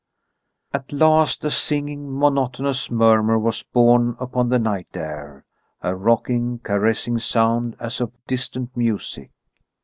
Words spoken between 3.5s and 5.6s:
borne upon the night air,